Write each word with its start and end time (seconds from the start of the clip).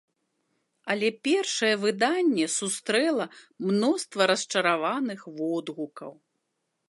Але 0.93 1.09
першае 1.27 1.69
выданне 1.83 2.47
сустрэла 2.59 3.25
мноства 3.71 4.23
расчараваных 4.33 5.19
водгукаў. 5.41 6.11